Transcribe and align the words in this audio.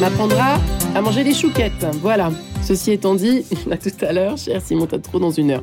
m'apprendra 0.00 0.58
à 0.94 1.00
manger 1.00 1.24
des 1.24 1.34
chouquettes. 1.34 1.86
Voilà. 2.02 2.30
Ceci 2.62 2.92
étant 2.92 3.14
dit, 3.14 3.44
à 3.70 3.76
tout 3.76 3.90
à 4.02 4.12
l'heure, 4.12 4.36
cher 4.36 4.62
Simon 4.62 4.86
trop 4.86 5.18
dans 5.18 5.30
une 5.30 5.50
heure. 5.50 5.62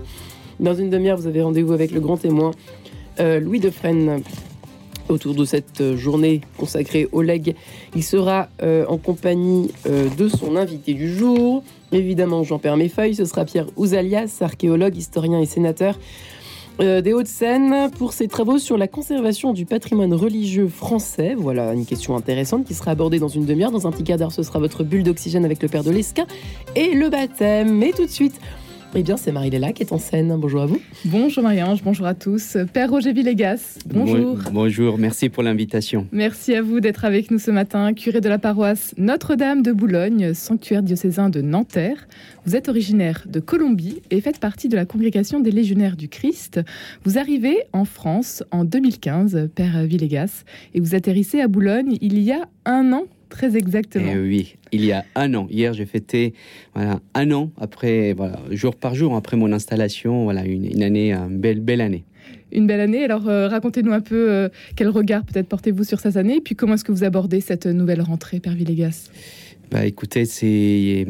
Dans 0.59 0.73
une 0.73 0.89
demi-heure, 0.89 1.17
vous 1.17 1.27
avez 1.27 1.41
rendez-vous 1.41 1.71
avec 1.71 1.91
le 1.91 2.01
grand 2.01 2.17
témoin 2.17 2.51
euh, 3.19 3.39
Louis 3.39 3.59
Defresne 3.59 4.21
autour 5.07 5.35
de 5.35 5.45
cette 5.45 5.95
journée 5.95 6.41
consacrée 6.57 7.07
au 7.11 7.21
leg. 7.21 7.55
Il 7.95 8.03
sera 8.03 8.49
euh, 8.61 8.85
en 8.87 8.97
compagnie 8.97 9.71
euh, 9.87 10.09
de 10.17 10.27
son 10.27 10.55
invité 10.55 10.93
du 10.93 11.13
jour, 11.13 11.63
évidemment 11.91 12.43
Jean-Pierre 12.43 12.77
Méfeuille, 12.77 13.15
ce 13.15 13.25
sera 13.25 13.45
Pierre 13.45 13.67
Ouzalias, 13.77 14.39
archéologue, 14.41 14.97
historien 14.97 15.39
et 15.39 15.45
sénateur 15.45 15.97
euh, 16.81 17.01
des 17.01 17.13
Hauts-de-Seine 17.13 17.89
pour 17.91 18.11
ses 18.11 18.27
travaux 18.27 18.57
sur 18.57 18.77
la 18.77 18.87
conservation 18.87 19.53
du 19.53 19.65
patrimoine 19.65 20.13
religieux 20.13 20.67
français. 20.67 21.35
Voilà 21.37 21.73
une 21.73 21.85
question 21.85 22.15
intéressante 22.15 22.65
qui 22.65 22.73
sera 22.73 22.91
abordée 22.91 23.19
dans 23.19 23.29
une 23.29 23.45
demi-heure. 23.45 23.71
Dans 23.71 23.87
un 23.87 23.91
petit 23.91 24.03
quart 24.03 24.17
d'heure, 24.17 24.31
ce 24.31 24.43
sera 24.43 24.59
votre 24.59 24.83
bulle 24.83 25.03
d'oxygène 25.03 25.45
avec 25.45 25.61
le 25.61 25.69
père 25.69 25.83
de 25.83 25.91
l'Esca 25.91 26.25
et 26.75 26.93
le 26.93 27.09
baptême. 27.09 27.71
Mais 27.77 27.91
tout 27.91 28.05
de 28.05 28.11
suite, 28.11 28.39
eh 28.97 29.03
bien, 29.03 29.17
c'est 29.17 29.33
Marie-Léla 29.33 29.73
qui 29.73 29.83
est 29.83 29.91
en 29.91 29.97
scène. 29.97 30.33
Bonjour 30.39 30.61
à 30.61 30.65
vous. 30.65 30.79
Bonjour 31.03 31.43
Marie-Ange, 31.43 31.83
bonjour 31.83 32.05
à 32.05 32.13
tous. 32.13 32.57
Père 32.71 32.89
Roger 32.89 33.11
Villegas, 33.11 33.77
bonjour. 33.85 34.37
bonjour, 34.53 34.97
merci 34.97 35.27
pour 35.27 35.43
l'invitation. 35.43 36.07
Merci 36.13 36.55
à 36.55 36.61
vous 36.61 36.79
d'être 36.79 37.03
avec 37.03 37.29
nous 37.29 37.37
ce 37.37 37.51
matin, 37.51 37.93
curé 37.93 38.21
de 38.21 38.29
la 38.29 38.39
paroisse 38.39 38.93
Notre-Dame 38.97 39.61
de 39.63 39.73
Boulogne, 39.73 40.33
sanctuaire 40.33 40.81
diocésain 40.81 41.29
de 41.29 41.41
Nanterre. 41.41 42.07
Vous 42.45 42.55
êtes 42.55 42.69
originaire 42.69 43.23
de 43.27 43.41
Colombie 43.41 44.01
et 44.11 44.21
faites 44.21 44.39
partie 44.39 44.69
de 44.69 44.77
la 44.77 44.85
congrégation 44.85 45.41
des 45.41 45.51
légionnaires 45.51 45.97
du 45.97 46.07
Christ. 46.07 46.61
Vous 47.03 47.17
arrivez 47.17 47.63
en 47.73 47.83
France 47.83 48.43
en 48.51 48.63
2015, 48.63 49.49
Père 49.53 49.83
Villegas, 49.83 50.45
et 50.73 50.79
vous 50.79 50.95
atterrissez 50.95 51.41
à 51.41 51.49
Boulogne 51.49 51.97
il 51.99 52.19
y 52.19 52.31
a 52.31 52.47
un 52.65 52.93
an 52.93 53.03
Très 53.29 53.57
exactement. 53.57 54.11
Et 54.11 54.17
oui, 54.17 54.55
il 54.71 54.85
y 54.85 54.91
a 54.91 55.03
un 55.15 55.33
an. 55.33 55.47
Hier, 55.49 55.73
j'ai 55.73 55.85
fêté 55.85 56.33
voilà, 56.73 56.99
un 57.13 57.31
an 57.31 57.51
après, 57.59 58.13
voilà, 58.13 58.39
jour 58.51 58.75
par 58.75 58.95
jour 58.95 59.15
après 59.15 59.37
mon 59.37 59.51
installation. 59.51 60.23
Voilà, 60.25 60.45
une, 60.45 60.83
année, 60.83 61.13
une 61.13 61.37
belle, 61.39 61.59
belle 61.59 61.81
année. 61.81 62.03
Une 62.51 62.67
belle 62.67 62.79
année. 62.79 63.03
Alors, 63.03 63.27
euh, 63.27 63.47
racontez-nous 63.47 63.91
un 63.91 64.01
peu 64.01 64.31
euh, 64.31 64.49
quel 64.75 64.89
regard 64.89 65.25
peut-être 65.25 65.47
portez-vous 65.47 65.83
sur 65.83 65.99
cette 65.99 66.15
année, 66.17 66.37
et 66.37 66.41
puis 66.41 66.55
comment 66.55 66.75
est-ce 66.75 66.83
que 66.83 66.91
vous 66.91 67.03
abordez 67.03 67.41
cette 67.41 67.65
nouvelle 67.65 68.01
rentrée, 68.01 68.39
Père 68.39 68.53
Villegas? 68.53 69.09
Bah, 69.71 69.85
écoutez, 69.85 70.25
c'est 70.25 71.07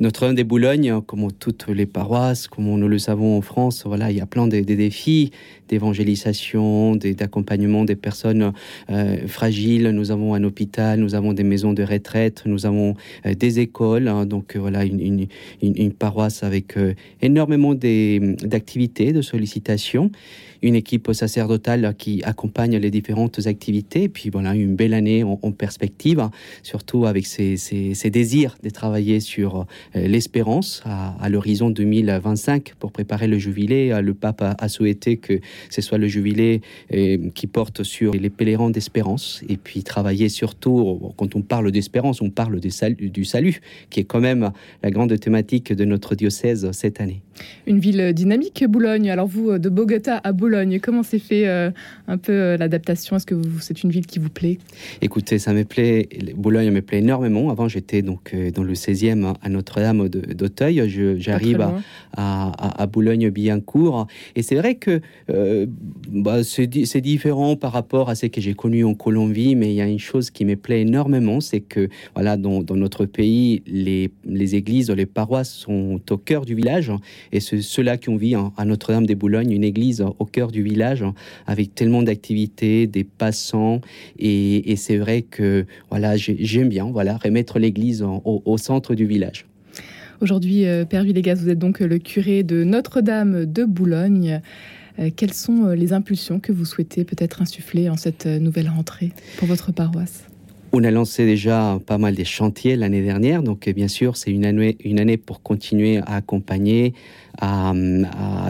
Notre-Dame 0.00 0.34
des 0.34 0.44
Boulogne, 0.44 1.00
comme 1.06 1.30
toutes 1.32 1.68
les 1.68 1.86
paroisses, 1.86 2.48
comme 2.48 2.64
nous 2.64 2.88
le 2.88 2.98
savons 2.98 3.36
en 3.36 3.40
France, 3.40 3.84
voilà, 3.86 4.10
il 4.10 4.16
y 4.16 4.20
a 4.20 4.26
plein 4.26 4.46
de, 4.46 4.60
défis 4.60 5.30
d'évangélisation, 5.68 6.96
d'accompagnement 6.96 7.84
des 7.84 7.94
personnes 7.94 8.52
euh, 8.90 9.26
fragiles. 9.28 9.88
Nous 9.90 10.10
avons 10.10 10.34
un 10.34 10.42
hôpital, 10.42 10.98
nous 10.98 11.14
avons 11.14 11.32
des 11.32 11.44
maisons 11.44 11.72
de 11.72 11.84
retraite, 11.84 12.42
nous 12.44 12.66
avons 12.66 12.96
euh, 13.24 13.34
des 13.34 13.60
écoles. 13.60 14.08
Hein. 14.08 14.26
donc 14.26 14.56
euh, 14.56 14.58
voilà, 14.58 14.84
une, 14.84 15.00
une, 15.00 15.26
une, 15.62 15.92
paroisse 15.92 16.42
avec 16.42 16.74
énormément 17.20 17.74
d'activités, 17.74 19.12
de 19.12 19.22
sollicitations 19.22 20.10
une 20.62 20.74
équipe 20.74 21.12
sacerdotale 21.12 21.94
qui 21.96 22.22
accompagne 22.24 22.76
les 22.76 22.90
différentes 22.90 23.46
activités. 23.46 24.08
Puis 24.08 24.30
voilà, 24.30 24.54
une 24.54 24.76
belle 24.76 24.94
année 24.94 25.24
en, 25.24 25.36
perspective, 25.52 26.28
surtout 26.62 27.06
avec 27.06 27.26
ces, 27.26 27.56
désirs 28.10 28.56
de 28.62 28.70
travailler 28.70 29.20
sur 29.20 29.66
euh, 29.96 30.06
l'espérance 30.06 30.82
à, 30.84 31.28
l'horizon 31.28 31.70
2025 31.70 32.74
pour 32.78 32.92
préparer 32.92 33.26
le 33.26 33.38
jubilé. 33.38 33.92
Euh, 33.92 34.00
le 34.00 34.14
pape 34.14 34.42
a, 34.42 34.68
souhaité 34.68 35.16
que 35.16 35.40
ce 35.68 35.82
soit 35.82 35.98
le 35.98 36.08
jubilé 36.08 36.60
euh, 36.94 37.30
qui 37.34 37.46
porte 37.46 37.82
sur 37.82 38.12
les 38.12 38.30
pèlerins 38.30 38.70
d'espérance 38.70 39.42
et 39.48 39.56
puis 39.56 39.82
travailler 39.82 40.28
surtout, 40.28 41.12
quand 41.16 41.34
on 41.36 41.42
parle 41.42 41.70
d'espérance, 41.70 42.22
on 42.22 42.30
parle 42.30 42.60
du 42.60 42.70
salut, 42.70 43.10
du 43.10 43.24
salut, 43.24 43.60
qui 43.90 44.00
est 44.00 44.04
quand 44.04 44.20
même 44.20 44.50
la 44.82 44.90
grande 44.90 45.18
thématique 45.18 45.72
de 45.72 45.84
notre 45.84 46.14
diocèse 46.14 46.70
cette 46.72 47.00
année. 47.00 47.22
Une 47.66 47.78
ville 47.78 48.12
dynamique, 48.12 48.64
Boulogne. 48.68 49.10
Alors 49.10 49.26
vous, 49.26 49.58
de 49.58 49.68
Bogota 49.68 50.20
à 50.22 50.32
Boulogne, 50.32 50.80
comment 50.80 51.02
s'est 51.02 51.18
fait 51.18 51.46
euh, 51.46 51.70
un 52.08 52.18
peu 52.18 52.32
euh, 52.32 52.56
l'adaptation? 52.56 53.16
Est-ce 53.16 53.26
que 53.26 53.34
c'est 53.60 53.82
une 53.82 53.90
ville 53.90 54.06
qui 54.06 54.18
vous 54.18 54.28
plaît? 54.28 54.58
Écoutez, 55.00 55.38
ça 55.38 55.52
me 55.52 55.64
plaît. 55.64 56.08
Boulogne 56.36 56.70
me 56.70 56.82
plaît 56.82 56.98
énormément. 56.98 57.49
Avant, 57.50 57.68
j'étais 57.68 58.02
donc 58.02 58.32
euh, 58.34 58.50
dans 58.50 58.62
le 58.62 58.74
16e 58.74 59.34
à 59.42 59.48
Notre-Dame 59.48 60.08
d'Auteuil. 60.08 60.82
J'arrive 61.18 61.66
à, 62.16 62.86
Boulogne-Billancourt. 62.86 64.06
Et 64.36 64.42
c'est 64.42 64.56
vrai 64.56 64.74
que 64.76 65.00
bah, 66.08 66.42
c'est 66.44 67.00
différent 67.00 67.56
par 67.56 67.72
rapport 67.72 68.08
à 68.08 68.14
ce 68.14 68.26
que 68.26 68.40
j'ai 68.40 68.54
connu 68.54 68.84
en 68.84 68.94
Colombie, 68.94 69.54
mais 69.54 69.72
il 69.72 69.76
y 69.76 69.80
a 69.80 69.86
une 69.86 69.98
chose 69.98 70.30
qui 70.30 70.44
me 70.44 70.56
plaît 70.56 70.82
énormément, 70.82 71.40
c'est 71.40 71.60
que 71.60 71.88
voilà, 72.14 72.36
dans, 72.36 72.62
notre 72.70 73.06
pays, 73.06 73.62
les, 73.66 74.10
les 74.24 74.54
églises, 74.54 74.90
les 74.90 75.06
paroisses 75.06 75.52
sont 75.52 76.00
au 76.10 76.16
cœur 76.16 76.44
du 76.44 76.54
village 76.54 76.92
et 77.32 77.40
c'est 77.40 77.60
ceux-là 77.60 77.96
qui 77.96 78.08
ont 78.08 78.16
vu 78.16 78.34
à 78.34 78.64
Notre-Dame 78.64 79.06
des 79.06 79.14
Boulogne 79.14 79.52
une 79.52 79.64
église 79.64 80.04
au 80.18 80.24
cœur 80.24 80.50
du 80.50 80.62
village 80.62 81.04
avec 81.46 81.74
tellement 81.74 82.02
d'activités, 82.02 82.86
des 82.86 83.04
passants. 83.04 83.80
Et, 84.18 84.74
c'est 84.76 84.96
vrai 84.96 85.22
que 85.22 85.66
voilà, 85.90 86.16
j'aime 86.16 86.68
bien 86.68 86.90
voilà, 86.90 87.18
remettre 87.18 87.39
l'église 87.58 88.02
au, 88.02 88.56
centre 88.58 88.94
du 88.94 89.06
village. 89.06 89.46
Aujourd'hui, 90.20 90.66
euh, 90.66 90.84
Père 90.84 91.02
Villegas, 91.02 91.36
vous 91.36 91.48
êtes 91.48 91.58
donc 91.58 91.80
le 91.80 91.98
curé 91.98 92.42
de 92.42 92.62
Notre-Dame 92.62 93.46
de 93.46 93.64
Boulogne. 93.64 94.40
Euh, 94.98 95.10
quelles 95.14 95.32
sont 95.32 95.64
euh, 95.64 95.74
les 95.74 95.94
impulsions 95.94 96.40
que 96.40 96.52
vous 96.52 96.66
souhaitez 96.66 97.04
peut-être 97.04 97.40
insuffler 97.40 97.88
en 97.88 97.96
cette 97.96 98.26
nouvelle 98.26 98.68
rentrée 98.68 99.12
pour 99.38 99.48
votre 99.48 99.72
paroisse? 99.72 100.24
On 100.72 100.84
a 100.84 100.90
lancé 100.90 101.24
déjà 101.24 101.80
pas 101.86 101.98
mal 101.98 102.14
de 102.14 102.22
chantiers 102.22 102.76
l'année 102.76 103.02
dernière, 103.02 103.42
donc 103.42 103.68
bien 103.70 103.88
sûr 103.88 104.16
c'est 104.16 104.30
une 104.30 104.44
année, 104.44 104.76
une 104.84 105.00
année 105.00 105.16
pour 105.16 105.42
continuer 105.42 105.98
à 105.98 106.16
accompagner, 106.16 106.94
à, 107.40 107.72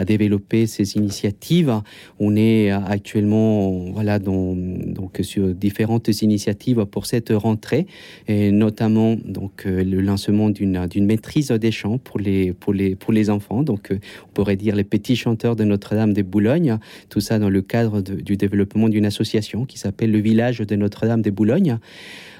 développer 0.05 0.67
ces 0.67 0.95
initiatives. 0.97 1.73
On 2.19 2.35
est 2.35 2.71
actuellement 2.71 3.69
voilà, 3.93 4.19
donc, 4.19 5.19
sur 5.21 5.53
différentes 5.53 6.07
initiatives 6.21 6.85
pour 6.85 7.05
cette 7.05 7.29
rentrée, 7.29 7.87
et 8.27 8.51
notamment 8.51 9.15
donc, 9.25 9.65
euh, 9.65 9.83
le 9.83 10.01
lancement 10.01 10.49
d'une 10.49 11.05
maîtrise 11.05 11.51
des 11.51 11.71
chants 11.71 11.97
pour 11.97 12.19
les, 12.19 12.53
pour 12.53 12.73
les, 12.73 12.95
pour 12.95 13.13
les 13.13 13.29
enfants. 13.29 13.63
Donc, 13.63 13.91
euh, 13.91 13.99
on 14.25 14.33
pourrait 14.33 14.55
dire 14.55 14.75
les 14.75 14.83
petits 14.83 15.15
chanteurs 15.15 15.55
de 15.55 15.63
Notre-Dame 15.63 16.13
de 16.13 16.21
Boulogne. 16.21 16.77
Tout 17.09 17.21
ça 17.21 17.39
dans 17.39 17.49
le 17.49 17.61
cadre 17.61 18.01
du 18.01 18.37
développement 18.37 18.89
d'une 18.89 19.05
association 19.05 19.65
qui 19.65 19.77
s'appelle 19.77 20.11
le 20.11 20.19
Village 20.19 20.59
de 20.59 20.75
Notre-Dame 20.75 21.21
de 21.21 21.29
Boulogne. 21.29 21.79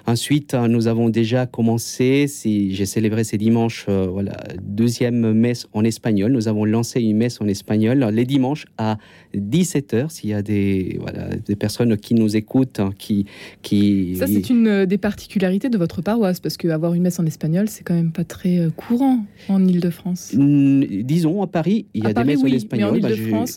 Ensuite, 0.08 0.54
euh, 0.54 0.68
nous 0.68 0.88
avons 0.88 1.10
déjà 1.10 1.46
commencé, 1.46 2.28
si 2.28 2.74
j'ai 2.74 2.86
célébré 2.86 3.24
ces 3.24 3.38
dimanches, 3.38 3.86
euh, 3.90 4.08
voilà, 4.08 4.38
deuxième 4.62 5.34
messe 5.34 5.68
en 5.74 5.84
espagnol. 5.84 6.32
Nous 6.32 6.48
avons 6.48 6.66
lancé 6.66 7.02
une 7.02 7.18
messe 7.18 7.40
en 7.42 7.48
espagnol 7.48 8.10
les 8.12 8.26
dimanches 8.26 8.66
à 8.78 8.98
17h. 9.36 10.10
S'il 10.10 10.32
y 10.32 10.34
a 10.34 10.42
des, 10.42 10.98
voilà, 11.00 11.30
des 11.36 11.56
personnes 11.56 11.98
qui 11.98 12.16
nous 12.16 12.36
écoutent, 12.36 12.80
hein, 12.80 12.92
qui, 12.98 13.26
qui... 13.62 14.16
Ça, 14.16 14.28
c'est 14.28 14.50
une 14.50 14.68
euh, 14.68 14.86
des 14.86 14.98
particularités 14.98 15.70
de 15.70 15.78
votre 15.78 16.02
paroisse, 16.02 16.40
parce 16.40 16.58
qu'avoir 16.58 16.94
une 16.94 17.04
messe 17.04 17.20
en 17.20 17.26
espagnol, 17.26 17.70
c'est 17.70 17.84
quand 17.84 17.94
même 17.94 18.12
pas 18.12 18.24
très 18.24 18.68
courant 18.76 19.20
en 19.50 19.66
Ile-de-France. 19.66 20.34
disons, 20.34 21.42
à 21.42 21.48
Paris, 21.48 21.86
il 21.94 22.04
y 22.04 22.08
a 22.08 22.14
des 22.14 22.24
messes 22.24 22.44
en 22.44 22.48
espagnol. 22.48 23.00
Bah, 23.02 23.10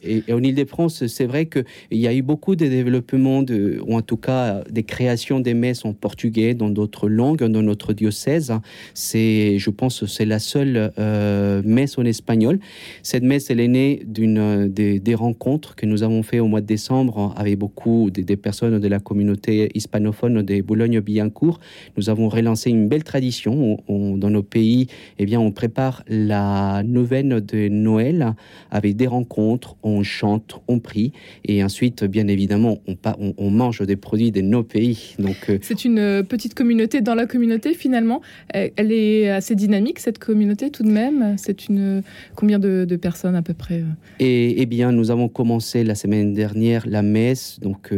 et, 0.03 0.33
en 0.33 0.43
Ile-de-France, 0.43 1.07
c'est 1.07 1.27
vrai 1.27 1.47
qu'il 1.47 1.65
y 1.93 2.07
a 2.07 2.15
eu 2.15 2.23
beaucoup 2.23 2.57
de 2.57 2.67
développement, 2.67 3.43
de, 3.43 3.81
ou 3.87 3.95
en 3.95 4.03
tout 4.03 4.17
cas 4.17 4.63
des 4.71 4.83
créations 4.83 5.41
des 5.41 5.55
messes 5.55 5.85
en 5.85 5.93
portugais 5.93 6.34
dans 6.55 6.71
d'autres 6.71 7.09
langues, 7.09 7.45
dans 7.45 7.63
notre 7.63 7.93
diocèse. 7.93 8.53
C'est, 8.95 9.59
je 9.59 9.71
pense, 9.71 10.05
c'est 10.07 10.25
la 10.25 10.39
seule 10.39 10.93
euh, 10.99 11.63
messe 11.65 11.99
en 11.99 12.05
espagnol. 12.05 12.59
Cette 13.03 13.23
messe, 13.23 13.51
elle 13.51 13.61
est 13.61 13.69
née 13.69 14.03
d'une 14.07 14.69
des, 14.69 14.99
des, 14.99 15.15
rencontres 15.15 15.77
que 15.77 15.87
nous 15.87 16.03
avons 16.03 16.23
fait 16.23 16.41
au 16.41 16.49
mois 16.49 16.61
de 16.61 16.67
décembre 16.67 17.33
avec 17.37 17.59
beaucoup 17.59 18.11
des, 18.11 18.37
personnes 18.37 18.81
de 18.81 18.89
la 18.89 18.99
communauté 18.99 19.71
hispanophone 19.75 20.43
de 20.43 20.61
Boulogne-Billancourt. 20.61 21.61
Nous 21.97 22.11
avons 22.11 22.29
relancé 22.29 22.71
une 22.71 22.89
belle 22.89 23.05
tradition 23.05 23.79
dans 23.89 24.31
nos 24.31 24.43
pays. 24.43 24.89
Eh 25.19 25.27
bien, 25.27 25.41
on 25.41 25.53
prépare 25.53 26.03
la 26.09 26.83
neuvaine 26.85 27.41
de 27.41 27.69
Noël 27.69 28.35
avec 28.71 28.97
des 28.97 29.07
rencontres, 29.07 29.77
on 29.83 30.03
chante, 30.03 30.61
on 30.69 30.81
prie, 30.81 31.13
et 31.45 31.63
ensuite, 31.63 32.05
bien 32.05 32.29
évidemment, 32.29 32.79
on, 32.89 32.97
on, 33.39 33.51
mange 33.51 33.83
des 33.83 33.97
produits 33.97 34.33
de 34.33 34.41
nos 34.41 34.63
pays. 34.63 35.15
Donc, 35.19 35.37
euh, 35.49 35.59
c'est 35.63 35.85
une 35.85 36.24
petite 36.25 36.55
communauté 36.55 37.01
dans 37.01 37.15
la 37.15 37.27
communauté 37.27 37.75
finalement. 37.75 38.21
Elle 38.51 38.93
est 38.93 39.31
assez 39.31 39.55
dynamique 39.55 39.99
cette 39.99 40.19
communauté 40.19 40.71
tout 40.71 40.83
de 40.83 40.91
même. 40.91 41.37
C'est 41.39 41.69
une 41.69 42.03
combien 42.35 42.59
de, 42.59 42.97
personnes 42.97 43.35
à 43.35 43.43
peu 43.43 43.55
près 43.55 43.81
euh 43.81 43.85
et, 44.21 44.63
Eh 44.63 44.67
bien, 44.67 44.93
nous 44.93 45.11
avons 45.11 45.29
commencé 45.29 45.85
la 45.85 45.95
semaine 45.95 46.33
dernière 46.33 46.85
la 46.87 47.03
messe, 47.03 47.59
donc 47.61 47.93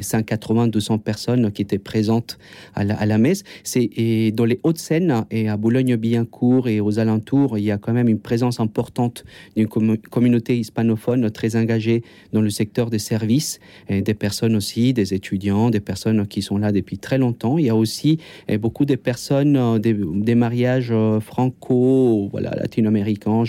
180 0.00 0.66
euh, 0.66 0.68
200 0.68 0.98
personnes 0.98 1.52
qui 1.52 1.62
étaient 1.62 1.78
présentes 1.78 2.38
à 2.74 2.84
la, 2.84 3.18
messe. 3.18 3.44
C'est 3.64 3.88
et 3.96 4.32
dans 4.32 4.44
les 4.44 4.60
Hauts-de-Seine 4.62 5.24
et 5.30 5.48
à 5.48 5.56
Boulogne-Billancourt 5.56 6.68
et 6.68 6.80
aux 6.80 6.98
alentours, 6.98 7.58
il 7.58 7.64
y 7.64 7.70
a 7.70 7.78
quand 7.78 7.92
même 7.92 8.08
une 8.08 8.18
présence 8.18 8.60
importante 8.60 9.24
d'une 9.56 9.68
communauté 9.68 10.58
hispanophone 10.58 11.30
très 11.30 11.56
engagée 11.56 12.02
dans 12.32 12.42
le 12.42 12.50
secteur 12.50 12.90
des 12.90 12.98
services, 12.98 13.58
et 13.88 14.02
des 14.02 14.14
personnes 14.14 14.56
aussi, 14.56 14.92
des 14.92 15.14
étudiants, 15.14 15.70
des 15.70 15.80
personnes 15.80 16.26
qui 16.26 16.42
sont 16.42 16.58
là 16.58 16.72
depuis 16.72 16.98
très 16.98 17.18
longtemps 17.18 17.55
Il 17.58 17.64
y 17.64 17.70
a 17.70 17.76
aussi 17.76 18.18
beaucoup 18.60 18.84
de 18.84 18.94
personnes, 18.94 19.78
des, 19.78 20.34
mariages 20.34 20.92
franco, 21.20 22.28
voilà, 22.30 22.50
latino-américains. 22.50 23.44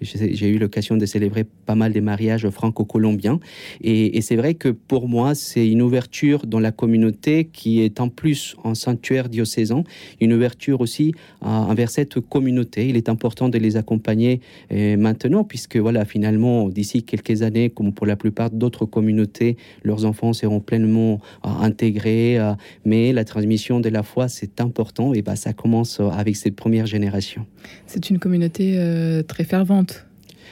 J'ai 0.00 0.48
eu 0.48 0.58
l'occasion 0.58 0.96
de 0.96 1.06
célébrer 1.06 1.44
pas 1.44 1.74
mal 1.74 1.92
des 1.92 2.00
mariages 2.00 2.48
franco-colombiens. 2.48 3.40
Et, 3.82 4.20
c'est 4.22 4.36
vrai 4.36 4.54
que 4.54 4.68
pour 4.68 5.08
moi, 5.08 5.34
c'est 5.34 5.68
une 5.68 5.82
ouverture 5.82 6.46
dans 6.46 6.60
la 6.60 6.72
communauté 6.72 7.48
qui 7.52 7.80
est 7.80 8.00
en 8.00 8.08
plus 8.08 8.56
un 8.64 8.74
sanctuaire 8.74 9.28
diocésain, 9.28 9.82
une 10.20 10.32
ouverture 10.32 10.80
aussi 10.80 11.12
envers 11.40 11.90
cette 11.90 12.20
communauté. 12.20 12.88
Il 12.88 12.96
est 12.96 13.08
important 13.08 13.48
de 13.48 13.58
les 13.58 13.76
accompagner 13.76 14.40
maintenant, 14.70 15.44
puisque 15.44 15.76
voilà, 15.76 16.04
finalement, 16.04 16.68
d'ici 16.68 17.02
quelques 17.02 17.42
années, 17.42 17.70
comme 17.70 17.92
pour 17.92 18.06
la 18.06 18.16
plupart 18.16 18.50
d'autres 18.50 18.86
communautés, 18.86 19.56
leurs 19.82 20.04
enfants 20.04 20.32
seront 20.32 20.60
pleinement 20.60 21.20
euh, 21.44 21.48
intégrés. 21.48 22.38
Euh, 22.38 22.52
mais 22.84 23.12
la 23.12 23.24
transmission 23.24 23.51
de 23.80 23.88
la 23.88 24.02
foi, 24.02 24.28
c'est 24.28 24.60
important, 24.60 25.14
et 25.14 25.22
bah, 25.22 25.36
ça 25.36 25.52
commence 25.52 26.00
avec 26.00 26.36
cette 26.36 26.56
première 26.56 26.86
génération. 26.86 27.46
C'est 27.86 28.10
une 28.10 28.18
communauté 28.18 28.74
euh, 28.76 29.22
très 29.22 29.44
fervente. 29.44 30.06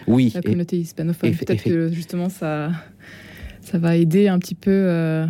Oui. 0.06 0.32
La 0.34 0.42
communauté 0.42 0.78
hispanophone. 0.78 1.34
Peut-être 1.34 1.62
que 1.62 1.88
justement, 1.92 2.28
ça, 2.28 2.70
ça 3.60 3.78
va 3.78 3.96
aider 3.96 4.28
un 4.28 4.38
petit 4.38 4.54
peu. 4.54 5.26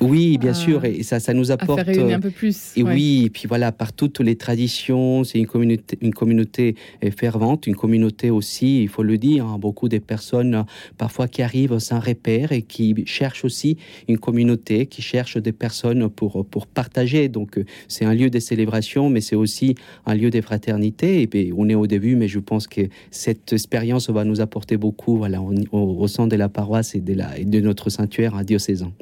Oui, 0.00 0.38
bien 0.38 0.54
sûr, 0.54 0.84
et 0.84 1.02
ça, 1.02 1.20
ça 1.20 1.34
nous 1.34 1.50
apporte. 1.50 1.80
À 1.80 1.84
faire 1.84 2.06
un 2.06 2.20
peu 2.20 2.30
plus. 2.30 2.72
Et 2.76 2.82
oui, 2.82 3.24
et 3.26 3.30
puis 3.30 3.48
voilà, 3.48 3.72
par 3.72 3.92
toutes 3.92 4.20
les 4.20 4.36
traditions, 4.36 5.24
c'est 5.24 5.38
une 5.38 5.46
communauté, 5.46 5.98
une 6.00 6.14
communauté 6.14 6.76
euh, 7.04 7.10
fervente, 7.10 7.66
une 7.66 7.74
communauté 7.74 8.30
aussi, 8.30 8.82
il 8.82 8.88
faut 8.88 9.02
le 9.02 9.18
dire, 9.18 9.44
hein, 9.46 9.58
beaucoup 9.58 9.88
de 9.88 9.98
personnes 9.98 10.54
euh, 10.54 10.62
parfois 10.96 11.28
qui 11.28 11.42
arrivent 11.42 11.78
sans 11.78 12.00
repère 12.00 12.52
et 12.52 12.62
qui 12.62 12.94
cherchent 13.06 13.44
aussi 13.44 13.76
une 14.08 14.18
communauté, 14.18 14.86
qui 14.86 15.02
cherchent 15.02 15.36
des 15.36 15.52
personnes 15.52 16.08
pour, 16.08 16.46
pour 16.46 16.66
partager. 16.66 17.28
Donc 17.28 17.58
euh, 17.58 17.64
c'est 17.88 18.04
un 18.04 18.14
lieu 18.14 18.30
de 18.30 18.38
célébration, 18.38 19.10
mais 19.10 19.20
c'est 19.20 19.36
aussi 19.36 19.74
un 20.06 20.14
lieu 20.14 20.30
de 20.30 20.40
fraternité. 20.40 21.22
Et 21.22 21.26
puis 21.26 21.52
on 21.56 21.68
est 21.68 21.74
au 21.74 21.86
début, 21.86 22.16
mais 22.16 22.28
je 22.28 22.38
pense 22.38 22.66
que 22.66 22.82
cette 23.10 23.52
expérience 23.52 24.10
va 24.10 24.24
nous 24.24 24.40
apporter 24.40 24.76
beaucoup, 24.76 25.16
voilà, 25.16 25.40
au, 25.40 25.52
au, 25.72 26.06
sein 26.06 26.26
de 26.26 26.36
la 26.36 26.48
paroisse 26.48 26.94
et 26.94 27.00
de, 27.00 27.14
la, 27.14 27.38
et 27.38 27.44
de 27.44 27.60
notre 27.60 27.90
sanctuaire 27.90 28.34
à 28.36 28.44
diocésain. 28.44 28.92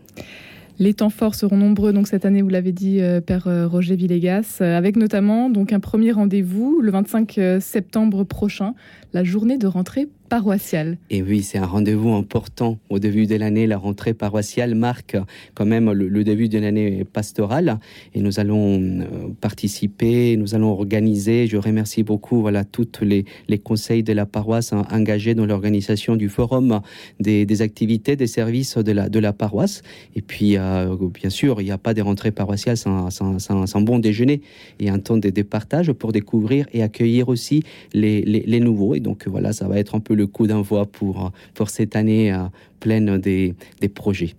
Les 0.78 0.92
temps 0.92 1.08
forts 1.08 1.34
seront 1.34 1.56
nombreux 1.56 1.94
donc 1.94 2.06
cette 2.06 2.26
année, 2.26 2.42
vous 2.42 2.50
l'avez 2.50 2.72
dit, 2.72 3.00
euh, 3.00 3.22
Père 3.22 3.46
euh, 3.46 3.66
Roger 3.66 3.96
Villegas, 3.96 4.58
euh, 4.60 4.76
avec 4.76 4.96
notamment 4.96 5.48
donc 5.48 5.72
un 5.72 5.80
premier 5.80 6.12
rendez-vous 6.12 6.80
le 6.82 6.90
25 6.90 7.40
septembre 7.60 8.24
prochain, 8.24 8.74
la 9.14 9.24
journée 9.24 9.56
de 9.56 9.66
rentrée 9.66 10.08
paroissiale. 10.28 10.98
Et 11.10 11.22
oui, 11.22 11.42
c'est 11.42 11.58
un 11.58 11.66
rendez-vous 11.66 12.12
important 12.12 12.78
au 12.90 12.98
début 12.98 13.26
de 13.26 13.36
l'année. 13.36 13.66
La 13.66 13.78
rentrée 13.78 14.14
paroissiale 14.14 14.74
marque 14.74 15.16
quand 15.54 15.66
même 15.66 15.90
le, 15.92 16.24
début 16.24 16.48
de 16.48 16.58
l'année 16.58 17.04
pastorale 17.04 17.78
et 18.14 18.20
nous 18.20 18.40
allons 18.40 18.80
euh, 18.80 19.04
participer, 19.40 20.36
nous 20.36 20.54
allons 20.54 20.70
organiser. 20.70 21.46
Je 21.46 21.56
remercie 21.56 22.02
beaucoup 22.02 22.40
voilà 22.40 22.64
toutes 22.64 23.00
les, 23.00 23.24
les 23.48 23.58
conseils 23.58 24.02
de 24.02 24.12
la 24.12 24.26
paroisse 24.26 24.72
engagés 24.72 25.34
dans 25.34 25.46
l'organisation 25.46 26.16
du 26.16 26.28
forum 26.28 26.80
des, 27.20 27.62
activités, 27.62 28.16
des 28.16 28.26
services 28.26 28.76
de 28.76 28.92
la, 28.92 29.08
de 29.08 29.18
la 29.18 29.32
paroisse. 29.32 29.82
Et 30.14 30.22
puis, 30.22 30.56
euh, 30.56 30.96
bien 31.14 31.30
sûr, 31.30 31.60
il 31.60 31.64
n'y 31.64 31.70
a 31.70 31.78
pas 31.78 31.94
de 31.94 32.02
rentrée 32.02 32.32
paroissiale 32.32 32.76
sans, 32.76 33.10
sans, 33.10 33.38
sans, 33.38 33.80
bon 33.80 33.98
déjeuner 33.98 34.40
et 34.80 34.88
un 34.88 34.98
temps 34.98 35.16
de, 35.16 35.30
de, 35.30 35.42
partage 35.42 35.92
pour 35.92 36.12
découvrir 36.12 36.66
et 36.72 36.82
accueillir 36.82 37.28
aussi 37.28 37.62
les, 37.92 38.22
les, 38.22 38.40
les 38.40 38.60
nouveaux. 38.60 38.94
Et 38.94 39.00
donc 39.00 39.26
voilà, 39.28 39.52
ça 39.52 39.68
va 39.68 39.78
être 39.78 39.94
un 39.94 40.00
peu 40.00 40.14
le 40.16 40.26
coup 40.26 40.46
d'envoi 40.46 40.86
pour, 40.86 41.30
pour 41.54 41.70
cette 41.70 41.94
année 41.94 42.32
euh, 42.32 42.38
pleine 42.80 43.18
des, 43.18 43.54
des 43.80 43.88
projets. 43.88 44.34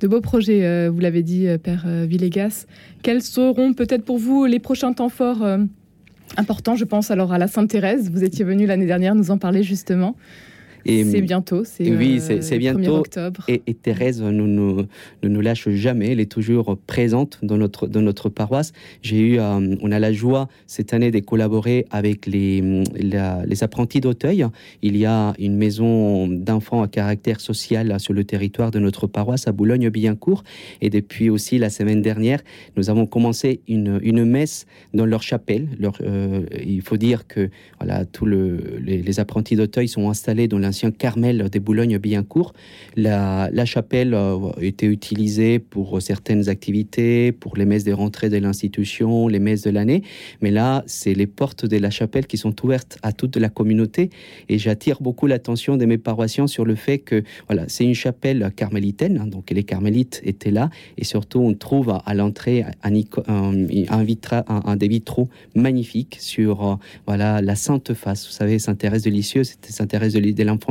De 0.00 0.08
beaux 0.08 0.20
projets, 0.20 0.64
euh, 0.64 0.90
vous 0.92 1.00
l'avez 1.00 1.22
dit, 1.22 1.48
euh, 1.48 1.58
Père 1.58 1.86
Villegas. 1.86 2.66
Quels 3.02 3.22
seront 3.22 3.74
peut-être 3.74 4.04
pour 4.04 4.18
vous 4.18 4.46
les 4.46 4.60
prochains 4.60 4.92
temps 4.92 5.08
forts 5.08 5.44
importants? 6.36 6.76
Je 6.76 6.84
pense 6.84 7.10
alors 7.10 7.32
à 7.32 7.38
la 7.38 7.48
Sainte-Thérèse. 7.48 8.10
Vous 8.10 8.24
étiez 8.24 8.44
venu 8.44 8.66
l'année 8.66 8.86
dernière 8.86 9.14
nous 9.14 9.30
en 9.30 9.38
parler 9.38 9.62
justement 9.62 10.16
c'est 10.86 11.22
bientôt, 11.22 11.64
c'est 11.64 11.90
oui, 11.90 12.20
euh, 12.30 12.38
c'est 12.40 12.58
bientôt. 12.58 12.96
Octobre. 12.96 13.44
Et, 13.48 13.60
Thérèse 13.74 14.22
ne 14.22 14.30
nous, 14.30 14.86
nous, 15.22 15.40
lâche 15.40 15.68
jamais, 15.70 16.12
elle 16.12 16.20
est 16.20 16.30
toujours 16.30 16.78
présente 16.86 17.38
dans 17.42 17.56
notre, 17.56 17.86
dans 17.86 18.02
notre 18.02 18.28
paroisse. 18.28 18.72
J'ai 19.02 19.20
eu, 19.20 19.38
euh, 19.38 19.76
on 19.80 19.92
a 19.92 19.98
la 19.98 20.12
joie 20.12 20.48
cette 20.66 20.94
année 20.94 21.10
de 21.10 21.20
collaborer 21.20 21.86
avec 21.90 22.26
les, 22.26 22.82
les 22.94 23.62
apprentis 23.62 24.00
d'Auteuil. 24.00 24.46
Il 24.82 24.96
y 24.96 25.06
a 25.06 25.34
une 25.38 25.56
maison 25.56 26.28
d'enfants 26.28 26.82
à 26.82 26.88
caractère 26.88 27.40
social 27.40 27.98
sur 28.00 28.12
le 28.12 28.24
territoire 28.24 28.70
de 28.70 28.78
notre 28.78 29.06
paroisse 29.06 29.46
à 29.46 29.52
Boulogne-Billancourt. 29.52 30.42
Et 30.80 30.90
depuis 30.90 31.30
aussi 31.30 31.58
la 31.58 31.70
semaine 31.70 32.02
dernière, 32.02 32.40
nous 32.76 32.90
avons 32.90 33.06
commencé 33.06 33.60
une, 33.68 33.98
une 34.02 34.24
messe 34.24 34.66
dans 34.94 35.06
leur 35.06 35.22
chapelle. 35.22 35.68
Leur, 35.78 35.98
euh, 36.00 36.42
il 36.64 36.82
faut 36.82 36.96
dire 36.96 37.26
que 37.26 37.50
voilà, 37.80 38.04
tous 38.04 38.26
le, 38.26 38.78
les, 38.80 39.02
les 39.02 39.20
apprentis 39.20 39.56
d'Auteuil 39.56 39.88
sont 39.88 40.08
installés 40.10 40.48
dans 40.48 40.58
l'ancien 40.76 40.90
Carmel 40.90 41.48
des 41.48 41.58
Boulogne-Billancourt. 41.58 42.52
La, 42.96 43.48
la, 43.50 43.64
chapelle 43.64 44.12
euh, 44.12 44.50
était 44.60 44.86
utilisée 44.86 45.58
pour 45.58 46.02
certaines 46.02 46.50
activités, 46.50 47.32
pour 47.32 47.56
les 47.56 47.64
messes 47.64 47.84
de 47.84 47.92
rentrée 47.92 48.28
de 48.28 48.36
l'institution, 48.36 49.26
les 49.26 49.38
messes 49.38 49.62
de 49.62 49.70
l'année. 49.70 50.02
Mais 50.42 50.50
là, 50.50 50.84
c'est 50.86 51.14
les 51.14 51.26
portes 51.26 51.64
de 51.64 51.78
la 51.78 51.88
chapelle 51.88 52.26
qui 52.26 52.36
sont 52.36 52.54
ouvertes 52.62 52.98
à 53.02 53.12
toute 53.12 53.36
la 53.36 53.48
communauté. 53.48 54.10
Et 54.50 54.58
j'attire 54.58 55.00
beaucoup 55.00 55.26
l'attention 55.26 55.78
de 55.78 55.86
mes 55.86 55.96
paroissiens 55.96 56.46
sur 56.46 56.66
le 56.66 56.74
fait 56.74 56.98
que 56.98 57.22
voilà, 57.48 57.64
c'est 57.68 57.84
une 57.84 57.94
chapelle 57.94 58.52
carmélitaine, 58.54 59.18
hein, 59.18 59.26
donc 59.26 59.50
les 59.50 59.64
carmélites 59.64 60.20
étaient 60.24 60.50
là. 60.50 60.68
Et 60.98 61.04
surtout, 61.04 61.40
on 61.40 61.54
trouve 61.54 61.98
à, 62.04 62.14
l'entrée 62.14 62.66
un, 62.82 62.90
des 64.76 64.88
vitraux 64.88 65.30
magnifiques 65.54 66.18
sur 66.20 66.66
euh, 66.66 66.74
voilà, 67.06 67.40
la 67.40 67.54
Sainte 67.54 67.94
Face. 67.94 68.26
Vous 68.26 68.32
savez, 68.32 68.58
Sainte 68.58 68.78
Thérèse 68.78 69.04
de 69.04 69.10
Lisieux, 69.10 69.44
c'était 69.44 69.72
Sainte 69.72 69.88
Thérèse 69.88 70.12
de 70.12 70.20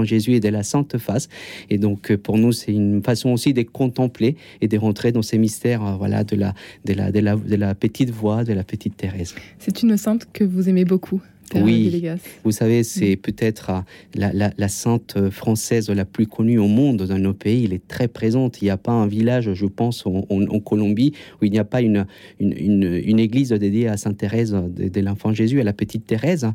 Jésus 0.03 0.33
et 0.33 0.39
de 0.39 0.49
la 0.49 0.63
Sainte 0.63 0.97
Face. 0.97 1.29
Et 1.69 1.77
donc, 1.77 2.11
euh, 2.11 2.17
pour 2.17 2.37
nous, 2.37 2.51
c'est 2.51 2.71
une 2.71 3.01
façon 3.03 3.29
aussi 3.29 3.53
de 3.53 3.61
contempler 3.61 4.35
et 4.61 4.67
de 4.67 4.77
rentrer 4.77 5.11
dans 5.11 5.21
ces 5.21 5.37
mystères 5.37 5.85
euh, 5.85 5.95
voilà, 5.95 6.23
de, 6.23 6.35
la, 6.35 6.53
de, 6.85 6.93
la, 6.93 7.11
de, 7.11 7.19
la, 7.19 7.35
de 7.35 7.55
la 7.55 7.75
petite 7.75 8.11
voix, 8.11 8.43
de 8.43 8.53
la 8.53 8.63
petite 8.63 8.97
Thérèse. 8.97 9.35
C'est 9.59 9.81
une 9.83 9.97
sainte 9.97 10.27
que 10.33 10.43
vous 10.43 10.69
aimez 10.69 10.85
beaucoup 10.85 11.21
oui, 11.53 12.03
vous 12.43 12.51
savez, 12.51 12.83
c'est 12.83 13.13
mm. 13.13 13.17
peut-être 13.17 13.71
euh, 14.19 14.49
la, 14.57 14.67
sainte 14.67 15.29
française 15.29 15.89
la 15.89 16.05
plus 16.05 16.27
connue 16.27 16.57
au 16.57 16.67
monde 16.67 17.03
dans 17.03 17.19
nos 17.19 17.33
pays. 17.33 17.63
Il 17.63 17.73
est 17.73 17.87
très 17.87 18.07
présente. 18.07 18.61
Il 18.61 18.65
n'y 18.65 18.71
a 18.71 18.77
pas 18.77 18.91
un 18.91 19.07
village, 19.07 19.53
je 19.53 19.65
pense, 19.65 20.05
en, 20.05 20.23
Colombie 20.65 21.13
où 21.41 21.45
il 21.45 21.51
n'y 21.51 21.59
a 21.59 21.63
pas 21.63 21.81
une, 21.81 22.05
une, 22.39 23.19
église 23.19 23.49
dédiée 23.49 23.87
à 23.87 23.97
Sainte 23.97 24.17
Thérèse 24.17 24.51
de, 24.53 25.01
l'Enfant 25.01 25.33
Jésus, 25.33 25.61
à 25.61 25.63
la 25.63 25.73
petite 25.73 26.07
Thérèse. 26.07 26.47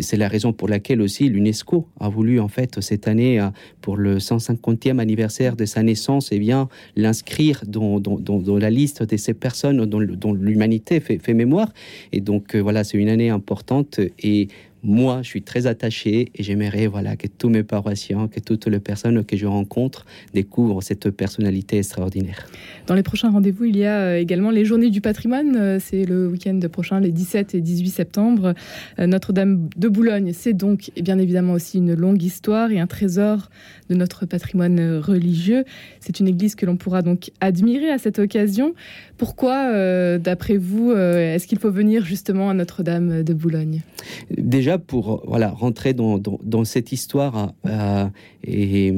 C'est 0.00 0.16
la 0.16 0.28
raison 0.28 0.52
pour 0.52 0.68
laquelle 0.68 1.00
aussi 1.00 1.28
l'UNESCO 1.28 1.86
a 2.00 2.08
voulu, 2.08 2.40
en 2.40 2.48
fait, 2.48 2.80
cette 2.80 3.06
année, 3.08 3.40
euh, 3.40 3.48
pour 3.80 3.96
le 3.96 4.18
150e 4.18 4.98
anniversaire 4.98 5.56
de 5.56 5.64
sa 5.64 5.82
naissance, 5.82 6.32
et 6.32 6.36
eh 6.36 6.38
bien, 6.38 6.68
l'inscrire 6.96 7.62
dans, 7.66 8.00
dans, 8.00 8.58
la 8.58 8.70
liste 8.70 9.02
de 9.02 9.16
ces 9.16 9.34
personnes 9.34 9.84
dont, 9.86 10.32
l'humanité 10.32 11.00
fait, 11.00 11.18
fait, 11.18 11.34
mémoire. 11.34 11.72
Et 12.12 12.20
donc, 12.20 12.54
euh, 12.54 12.60
voilà, 12.60 12.84
c'est 12.84 12.98
une 12.98 13.08
année 13.08 13.30
importante. 13.30 14.00
Et 14.18 14.31
et 14.32 14.48
moi, 14.82 15.20
je 15.22 15.28
suis 15.28 15.42
très 15.42 15.66
attaché 15.66 16.32
et 16.34 16.42
j'aimerais 16.42 16.88
voilà, 16.88 17.16
que 17.16 17.28
tous 17.28 17.48
mes 17.48 17.62
paroissiens, 17.62 18.28
que 18.28 18.40
toutes 18.40 18.66
les 18.66 18.80
personnes 18.80 19.24
que 19.24 19.36
je 19.36 19.46
rencontre 19.46 20.06
découvrent 20.34 20.82
cette 20.82 21.10
personnalité 21.10 21.78
extraordinaire. 21.78 22.48
Dans 22.86 22.94
les 22.94 23.04
prochains 23.04 23.30
rendez-vous, 23.30 23.64
il 23.64 23.76
y 23.76 23.84
a 23.84 24.00
euh, 24.00 24.18
également 24.18 24.50
les 24.50 24.64
Journées 24.64 24.90
du 24.90 25.00
patrimoine. 25.00 25.56
Euh, 25.56 25.78
c'est 25.80 26.04
le 26.04 26.26
week-end 26.26 26.58
prochain, 26.70 26.98
les 26.98 27.12
17 27.12 27.54
et 27.54 27.60
18 27.60 27.90
septembre. 27.90 28.54
Euh, 28.98 29.06
Notre-Dame 29.06 29.68
de 29.76 29.88
Boulogne, 29.88 30.32
c'est 30.32 30.52
donc 30.52 30.90
bien 31.00 31.18
évidemment 31.18 31.52
aussi 31.52 31.78
une 31.78 31.94
longue 31.94 32.22
histoire 32.22 32.72
et 32.72 32.80
un 32.80 32.88
trésor 32.88 33.50
de 33.88 33.94
notre 33.94 34.26
patrimoine 34.26 34.98
religieux. 34.98 35.64
C'est 36.00 36.18
une 36.18 36.26
église 36.26 36.56
que 36.56 36.66
l'on 36.66 36.76
pourra 36.76 37.02
donc 37.02 37.30
admirer 37.40 37.90
à 37.90 37.98
cette 37.98 38.18
occasion. 38.18 38.74
Pourquoi, 39.18 40.18
d'après 40.18 40.56
vous, 40.56 40.92
est-ce 40.92 41.46
qu'il 41.46 41.58
faut 41.58 41.70
venir 41.70 42.04
justement 42.04 42.50
à 42.50 42.54
Notre-Dame 42.54 43.22
de 43.22 43.34
Boulogne? 43.34 43.82
Déjà, 44.30 44.71
pour 44.78 45.22
voilà, 45.26 45.50
rentrer 45.50 45.94
dans, 45.94 46.18
dans, 46.18 46.64
cette 46.64 46.92
histoire 46.92 47.52
euh, 47.66 48.06
et, 48.44 48.92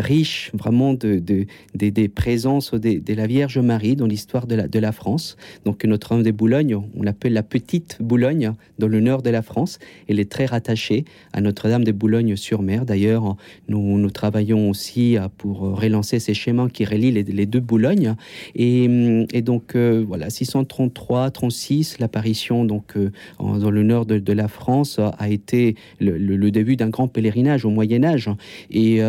riche 0.00 0.50
vraiment 0.54 0.94
de, 0.94 1.18
de, 1.18 1.46
des 1.74 2.08
présences 2.08 2.72
de, 2.74 3.14
la 3.14 3.26
Vierge 3.26 3.58
Marie 3.58 3.96
dans 3.96 4.06
l'histoire 4.06 4.46
de 4.46 4.54
la, 4.54 4.68
de 4.68 4.78
la 4.78 4.92
France. 4.92 5.36
Donc 5.64 5.84
Notre-Dame 5.84 6.22
de 6.22 6.30
Boulogne, 6.30 6.76
on 6.96 7.02
l'appelle 7.02 7.32
la 7.32 7.42
petite 7.42 7.98
Boulogne 8.00 8.52
dans 8.78 8.88
le 8.88 9.00
nord 9.00 9.22
de 9.22 9.30
la 9.30 9.42
France. 9.42 9.78
Elle 10.08 10.20
est 10.20 10.30
très 10.30 10.46
rattachée 10.46 11.04
à 11.32 11.40
Notre-Dame 11.40 11.84
de 11.84 11.92
Boulogne-sur-Mer. 11.92 12.84
D'ailleurs, 12.84 13.36
nous, 13.68 13.98
nous 13.98 14.10
travaillons 14.10 14.70
aussi 14.70 15.16
pour 15.38 15.60
relancer 15.60 16.18
ces 16.18 16.34
schémas 16.34 16.68
qui 16.68 16.84
relient 16.84 17.12
les, 17.12 17.46
deux 17.46 17.60
Boulognes. 17.60 18.14
Et, 18.54 18.84
et 19.32 19.42
donc 19.42 19.74
euh, 19.76 20.04
voilà, 20.06 20.30
633, 20.30 21.30
36, 21.30 21.98
l'apparition 21.98 22.64
donc 22.64 22.96
euh, 22.96 23.10
dans 23.38 23.70
le 23.70 23.82
nord 23.82 24.06
de, 24.06 24.18
de 24.18 24.32
la 24.32 24.48
France 24.48 24.79
A 25.18 25.28
été 25.28 25.76
le, 26.00 26.50
début 26.50 26.76
d'un 26.76 26.88
grand 26.88 27.08
pèlerinage 27.08 27.64
au 27.64 27.70
Moyen 27.70 28.04
Âge. 28.04 28.30
Et 28.70 29.00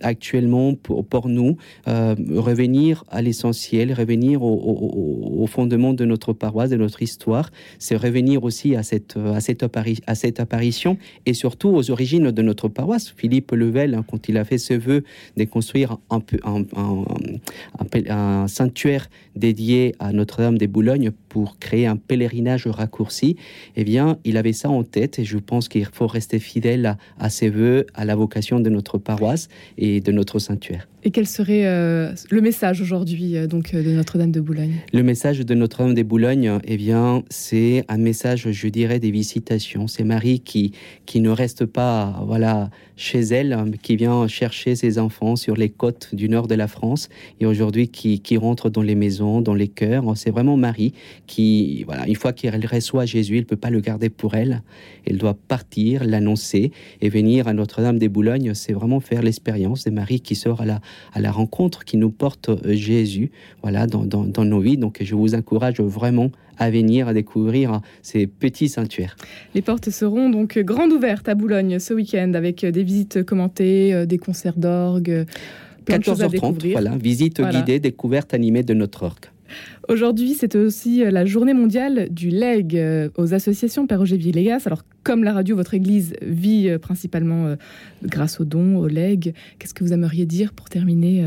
actuellement, 0.00 0.74
pour, 0.74 1.28
nous, 1.28 1.56
revenir 1.86 3.04
à 3.08 3.22
l'essentiel, 3.22 3.92
revenir 3.92 4.42
au, 4.42 5.46
fondement 5.46 5.94
de 5.94 6.04
notre 6.04 6.32
paroisse, 6.32 6.70
de 6.70 6.76
notre 6.76 7.02
histoire, 7.02 7.50
c'est 7.78 7.96
revenir 7.96 8.44
aussi 8.44 8.76
à 8.76 8.82
cette, 8.82 9.16
apparition 10.38 10.96
et 11.26 11.34
surtout 11.34 11.68
aux 11.68 11.90
origines 11.90 12.30
de 12.30 12.42
notre 12.42 12.68
paroisse. 12.68 13.12
Philippe 13.16 13.52
Level, 13.52 13.94
hein, 13.94 14.04
quand 14.08 14.28
il 14.28 14.36
a 14.36 14.44
fait 14.44 14.58
ce 14.58 14.74
vœu 14.74 15.04
de 15.36 15.44
construire 15.44 15.98
un, 16.10 16.20
un, 16.44 16.64
un, 18.08 18.48
sanctuaire 18.48 19.08
dédié 19.36 19.94
à 19.98 20.12
Notre-Dame 20.12 20.58
des 20.58 20.66
Boulogne 20.66 21.10
pour 21.30 21.58
créer 21.58 21.86
un 21.86 21.96
pèlerinage 21.96 22.66
raccourci, 22.66 23.36
eh 23.76 23.84
bien, 23.84 24.18
il 24.24 24.36
avait 24.36 24.52
ça 24.52 24.68
en 24.68 24.82
tête 24.82 25.18
et 25.18 25.24
je 25.24 25.38
pense 25.38 25.68
qu'il 25.68 25.86
faut 25.86 26.06
rester 26.06 26.38
fidèle 26.38 26.98
à, 27.18 27.30
ses 27.30 27.48
voeux, 27.48 27.86
à 27.94 28.04
la 28.04 28.16
vocation 28.16 28.60
de 28.60 28.68
notre 28.68 28.98
paroisse 28.98 29.48
et 29.78 30.00
de 30.00 30.12
notre 30.12 30.38
sanctuaire. 30.38 30.86
Et 31.02 31.10
quel 31.10 31.26
serait 31.26 31.66
euh, 31.66 32.12
le 32.30 32.40
message 32.42 32.82
aujourd'hui 32.82 33.36
euh, 33.36 33.46
donc 33.46 33.74
de 33.74 33.90
Notre-Dame 33.90 34.32
de 34.32 34.40
Boulogne? 34.40 34.74
Le 34.92 35.02
message 35.02 35.40
de 35.40 35.54
Notre-Dame 35.54 35.94
de 35.94 36.02
Boulogne, 36.02 36.58
eh 36.64 36.76
bien, 36.76 37.22
c'est 37.30 37.84
un 37.88 37.96
message, 37.96 38.50
je 38.50 38.68
dirais, 38.68 38.98
des 38.98 39.10
visitations. 39.10 39.86
C'est 39.86 40.04
Marie 40.04 40.40
qui 40.40 40.72
qui 41.06 41.20
ne 41.20 41.30
reste 41.30 41.64
pas, 41.64 42.22
voilà, 42.26 42.70
chez 42.96 43.20
elle, 43.20 43.72
qui 43.82 43.96
vient 43.96 44.28
chercher 44.28 44.76
ses 44.76 44.98
enfants 44.98 45.36
sur 45.36 45.56
les 45.56 45.70
côtes 45.70 46.14
du 46.14 46.28
nord 46.28 46.46
de 46.46 46.54
la 46.54 46.68
France 46.68 47.08
et 47.40 47.46
aujourd'hui 47.46 47.88
qui, 47.88 48.20
qui 48.20 48.36
rentre 48.36 48.68
dans 48.68 48.82
les 48.82 48.94
maisons, 48.94 49.40
dans 49.40 49.54
les 49.54 49.68
cœurs. 49.68 50.04
C'est 50.16 50.30
vraiment 50.30 50.56
Marie 50.56 50.92
qui, 51.26 51.82
voilà, 51.84 52.06
une 52.06 52.14
fois 52.14 52.32
qu'elle 52.32 52.64
reçoit 52.64 53.06
Jésus, 53.06 53.38
elle 53.38 53.46
peut 53.46 53.56
pas 53.56 53.70
le 53.70 53.80
garder 53.80 54.10
pour 54.10 54.34
elle. 54.34 54.62
Elle 55.06 55.16
doit 55.16 55.36
partir, 55.48 56.04
l'annoncer 56.04 56.72
et 57.00 57.08
venir 57.08 57.48
à 57.48 57.54
Notre-Dame 57.54 57.98
des 57.98 58.08
Boulognes. 58.08 58.52
C'est 58.54 58.74
vraiment 58.74 59.00
faire 59.00 59.22
l'expérience 59.22 59.84
de 59.84 59.90
Marie 59.90 60.20
qui 60.20 60.34
sort 60.34 60.60
à 60.60 60.66
la, 60.66 60.80
à 61.12 61.20
la 61.20 61.30
rencontre, 61.30 61.84
qui 61.84 61.96
nous 61.96 62.10
porte 62.10 62.48
euh, 62.48 62.58
Jésus, 62.72 63.30
voilà, 63.62 63.86
dans, 63.86 64.04
dans, 64.04 64.24
dans 64.24 64.44
nos 64.44 64.60
vies. 64.60 64.76
Donc, 64.76 64.98
je 65.00 65.14
vous 65.14 65.34
encourage 65.34 65.80
vraiment 65.80 66.30
à 66.58 66.70
venir 66.70 67.08
à 67.08 67.14
découvrir 67.14 67.80
ces 68.02 68.26
petits 68.26 68.68
sanctuaires. 68.68 69.16
Les 69.54 69.62
portes 69.62 69.90
seront 69.90 70.28
donc 70.28 70.58
grandes 70.58 70.92
ouvertes 70.92 71.28
à 71.28 71.34
Boulogne 71.34 71.78
ce 71.78 71.94
week-end 71.94 72.34
avec 72.34 72.64
des 72.64 72.82
visites 72.84 73.24
commentées, 73.24 73.94
euh, 73.94 74.06
des 74.06 74.18
concerts 74.18 74.58
d'orgue. 74.58 75.26
14h30, 75.86 76.72
voilà, 76.72 76.96
visite 76.96 77.40
guidée, 77.40 77.80
découverte 77.80 78.34
animée 78.34 78.62
de 78.62 78.74
notre 78.74 79.04
orgue. 79.04 79.26
Aujourd'hui, 79.90 80.34
c'est 80.34 80.54
aussi 80.54 81.02
la 81.02 81.24
journée 81.24 81.52
mondiale 81.52 82.06
du 82.12 82.28
leg 82.28 82.76
euh, 82.76 83.08
aux 83.16 83.34
associations 83.34 83.88
Père 83.88 83.98
Roger 83.98 84.16
Villegas. 84.16 84.62
Alors, 84.66 84.84
comme 85.02 85.24
la 85.24 85.32
radio, 85.32 85.56
votre 85.56 85.74
église 85.74 86.14
vit 86.22 86.68
euh, 86.68 86.78
principalement 86.78 87.48
euh, 87.48 87.56
grâce 88.04 88.38
aux 88.38 88.44
dons, 88.44 88.76
aux 88.76 88.86
legs. 88.86 89.34
Qu'est-ce 89.58 89.74
que 89.74 89.82
vous 89.82 89.92
aimeriez 89.92 90.26
dire 90.26 90.52
pour 90.52 90.68
terminer 90.68 91.24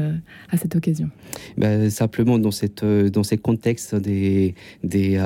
à 0.50 0.56
cette 0.56 0.78
occasion? 0.78 1.10
Ben, 1.58 1.90
Simplement, 1.90 2.40
dans, 2.40 2.52
cette, 2.52 2.86
dans 2.86 3.24
ces 3.24 3.38
contextes 3.38 3.96
des, 3.96 4.56
des 4.84 5.20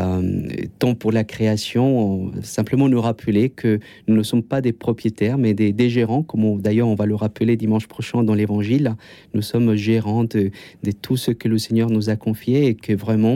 temps 0.80 0.96
pour 0.96 1.12
la 1.12 1.24
création, 1.24 2.32
simplement 2.42 2.90
nous 2.90 3.00
rappeler 3.00 3.50
que 3.50 3.80
nous 4.08 4.16
ne 4.16 4.24
sommes 4.24 4.42
pas 4.42 4.62
des 4.62 4.74
propriétaires, 4.74 5.38
mais 5.38 5.54
des, 5.54 5.90
gérants, 5.90 6.24
comme 6.24 6.60
d'ailleurs 6.60 6.88
on 6.88 6.96
va 6.96 7.06
le 7.06 7.16
rappeler 7.16 7.56
dimanche 7.56 7.88
prochain 7.88 8.24
dans 8.24 8.34
l'Évangile. 8.34 8.96
Nous 9.34 9.44
sommes 9.44 9.76
gérants 9.76 10.24
de 10.24 10.52
tout 11.02 11.18
ce 11.18 11.32
que 11.32 11.48
le 11.48 11.60
Seigneur 11.60 11.90
nous 11.90 12.10
a 12.10 12.16
confié 12.16 12.66
et 12.66 12.76
que 12.76 12.94
vraiment 12.94 13.27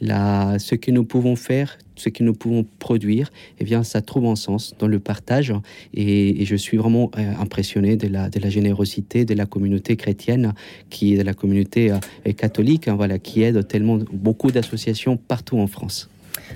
ce 0.00 0.74
que 0.74 0.90
nous 0.90 1.04
pouvons 1.04 1.36
faire, 1.36 1.78
ce 1.98 2.08
que 2.08 2.22
nous 2.22 2.34
pouvons 2.34 2.64
produire, 2.78 3.30
eh 3.58 3.64
bien, 3.64 3.82
ça 3.82 4.00
trouve 4.00 4.26
un 4.26 4.36
sens 4.36 4.74
dans 4.78 4.86
le 4.86 4.98
partage. 4.98 5.52
Et, 5.94 6.44
je 6.44 6.56
suis 6.56 6.76
vraiment 6.76 7.10
euh, 7.18 7.32
impressionné 7.40 7.96
de 7.96 8.08
la, 8.08 8.50
générosité 8.50 9.24
de 9.24 9.34
la 9.34 9.46
communauté 9.46 9.96
chrétienne, 9.96 10.54
qui 10.88 11.16
de 11.16 11.22
la 11.22 11.34
communauté 11.34 11.90
euh, 11.90 12.32
catholique, 12.32 12.88
hein, 12.88 12.94
voilà, 12.94 13.18
qui 13.18 13.42
aide 13.42 13.66
tellement 13.66 13.98
beaucoup 14.12 14.50
d'associations 14.50 15.16
partout 15.16 15.58
en 15.58 15.66
France. 15.66 16.08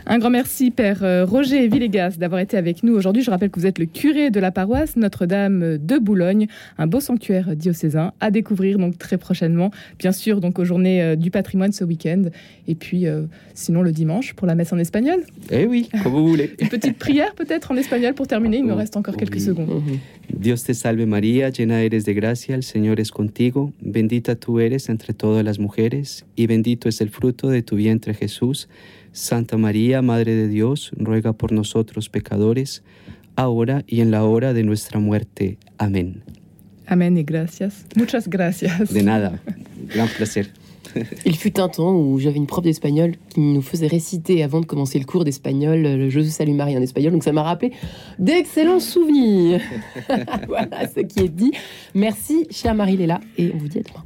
Un 0.06 0.18
grand 0.18 0.30
merci, 0.30 0.70
Père 0.70 1.02
euh, 1.02 1.24
Roger 1.24 1.68
Villegas, 1.68 2.16
d'avoir 2.18 2.40
été 2.40 2.56
avec 2.56 2.82
nous 2.82 2.94
aujourd'hui. 2.94 3.22
Je 3.22 3.30
rappelle 3.30 3.50
que 3.50 3.60
vous 3.60 3.66
êtes 3.66 3.78
le 3.78 3.86
curé 3.86 4.30
de 4.30 4.40
la 4.40 4.50
paroisse 4.50 4.96
Notre-Dame 4.96 5.78
de 5.78 5.98
Boulogne, 5.98 6.46
un 6.78 6.86
beau 6.86 7.00
sanctuaire 7.00 7.56
diocésain 7.56 8.12
à 8.20 8.30
découvrir 8.30 8.78
donc 8.78 8.98
très 8.98 9.18
prochainement. 9.18 9.70
Bien 9.98 10.12
sûr, 10.12 10.40
donc 10.40 10.58
aux 10.58 10.64
journées 10.64 11.02
euh, 11.02 11.16
du 11.16 11.30
patrimoine 11.30 11.72
ce 11.72 11.84
week-end. 11.84 12.24
Et 12.68 12.74
puis, 12.74 13.06
euh, 13.06 13.22
sinon, 13.54 13.82
le 13.82 13.92
dimanche 13.92 14.34
pour 14.34 14.46
la 14.46 14.54
messe 14.54 14.72
en 14.72 14.78
espagnol. 14.78 15.20
Eh 15.50 15.66
oui, 15.66 15.88
comme 16.02 16.12
vous 16.12 16.28
voulez. 16.28 16.50
Une 16.60 16.68
petite 16.68 16.98
prière 16.98 17.34
peut-être 17.34 17.72
en 17.72 17.76
espagnol 17.76 18.14
pour 18.14 18.26
terminer. 18.26 18.58
Il 18.58 18.64
me 18.64 18.74
reste 18.74 18.96
encore 18.96 19.16
quelques 19.16 19.40
secondes. 19.40 19.68
Mhm. 19.68 19.98
Dios 20.38 20.64
te 20.64 20.72
salve 20.72 21.06
María, 21.06 21.50
llena 21.50 21.82
eres 21.82 22.04
de 22.04 22.14
gracia, 22.14 22.54
el 22.54 22.62
Señor 22.62 23.00
es 23.00 23.10
contigo, 23.10 23.72
bendita 23.80 24.34
tú 24.34 24.60
eres 24.60 24.88
entre 24.88 25.12
todas 25.12 25.44
las 25.44 25.58
mujeres, 25.58 26.24
y 26.36 26.46
bendito 26.46 26.88
es 26.88 27.00
el 27.00 27.10
fruto 27.10 27.48
de 27.48 27.62
tu 27.62 27.76
vientre 27.76 28.14
Jesús. 28.14 28.68
Santa 29.12 29.56
María, 29.56 30.02
Madre 30.02 30.34
de 30.34 30.48
Dios, 30.48 30.90
ruega 30.96 31.32
por 31.32 31.52
nosotros 31.52 32.08
pecadores, 32.08 32.82
ahora 33.36 33.84
y 33.86 34.00
en 34.00 34.10
la 34.10 34.24
hora 34.24 34.52
de 34.52 34.62
nuestra 34.62 34.98
muerte. 34.98 35.58
Amén. 35.78 36.22
Amén 36.86 37.16
y 37.16 37.22
gracias. 37.22 37.86
Muchas 37.94 38.28
gracias. 38.28 38.92
De 38.92 39.02
nada. 39.02 39.40
Gran 39.94 40.08
placer. 40.08 40.50
Il 41.24 41.36
fut 41.36 41.58
un 41.60 41.68
temps 41.68 41.94
où 41.94 42.18
j'avais 42.18 42.36
une 42.36 42.46
prof 42.46 42.64
d'espagnol 42.64 43.14
qui 43.30 43.40
nous 43.40 43.62
faisait 43.62 43.86
réciter 43.86 44.42
avant 44.42 44.60
de 44.60 44.66
commencer 44.66 44.98
le 44.98 45.04
cours 45.04 45.24
d'espagnol 45.24 45.80
le 45.80 46.10
Je 46.10 46.20
salue 46.20 46.54
Marie 46.54 46.76
en 46.76 46.82
espagnol. 46.82 47.12
Donc 47.12 47.24
ça 47.24 47.32
m'a 47.32 47.42
rappelé 47.42 47.72
d'excellents 48.18 48.80
souvenirs. 48.80 49.60
voilà 50.48 50.88
ce 50.88 51.00
qui 51.00 51.20
est 51.20 51.28
dit. 51.28 51.52
Merci, 51.94 52.46
chère 52.50 52.74
Marie-Léla, 52.74 53.20
et 53.38 53.52
on 53.54 53.58
vous 53.58 53.68
dit 53.68 53.78
à 53.78 53.82
demain. 53.82 54.04